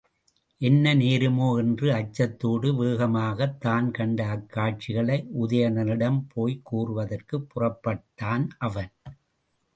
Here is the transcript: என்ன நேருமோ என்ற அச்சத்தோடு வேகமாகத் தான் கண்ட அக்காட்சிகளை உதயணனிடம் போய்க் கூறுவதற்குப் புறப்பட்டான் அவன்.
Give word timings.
என்ன 0.61 0.93
நேருமோ 0.95 1.57
என்ற 1.57 1.91
அச்சத்தோடு 1.97 2.69
வேகமாகத் 2.75 3.59
தான் 3.59 3.91
கண்ட 3.91 4.25
அக்காட்சிகளை 4.27 5.19
உதயணனிடம் 5.41 6.19
போய்க் 6.27 6.65
கூறுவதற்குப் 6.65 7.47
புறப்பட்டான் 7.53 8.47
அவன். 8.59 8.91